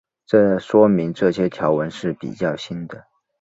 [0.25, 3.05] 这说明这些条纹是比较新的。